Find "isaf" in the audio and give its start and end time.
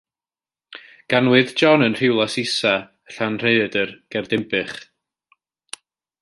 2.45-2.87